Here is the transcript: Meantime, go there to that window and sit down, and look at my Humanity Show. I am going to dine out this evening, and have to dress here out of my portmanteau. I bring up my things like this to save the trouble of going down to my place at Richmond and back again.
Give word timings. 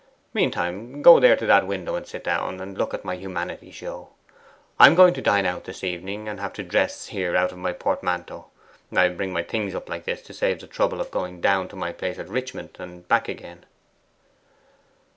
Meantime, 0.33 1.03
go 1.03 1.19
there 1.19 1.35
to 1.35 1.45
that 1.45 1.67
window 1.67 1.93
and 1.93 2.07
sit 2.07 2.23
down, 2.23 2.59
and 2.59 2.75
look 2.75 2.91
at 2.91 3.05
my 3.05 3.15
Humanity 3.17 3.69
Show. 3.69 4.09
I 4.79 4.87
am 4.87 4.95
going 4.95 5.13
to 5.13 5.21
dine 5.21 5.45
out 5.45 5.65
this 5.65 5.83
evening, 5.83 6.27
and 6.27 6.39
have 6.39 6.53
to 6.53 6.63
dress 6.63 7.09
here 7.09 7.35
out 7.37 7.51
of 7.51 7.59
my 7.59 7.71
portmanteau. 7.71 8.47
I 8.91 9.09
bring 9.09 9.29
up 9.29 9.33
my 9.35 9.43
things 9.43 9.75
like 9.85 10.05
this 10.05 10.23
to 10.23 10.33
save 10.33 10.59
the 10.59 10.65
trouble 10.65 11.01
of 11.01 11.11
going 11.11 11.39
down 11.39 11.67
to 11.67 11.75
my 11.75 11.91
place 11.91 12.17
at 12.17 12.29
Richmond 12.29 12.77
and 12.79 13.07
back 13.07 13.29
again. 13.29 13.63